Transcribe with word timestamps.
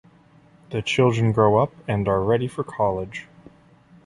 The 0.71 0.81
children 0.81 1.31
grow 1.31 1.57
up 1.61 1.73
and 1.87 2.07
are 2.07 2.23
ready 2.23 2.47
for 2.47 2.63
college. 2.63 3.27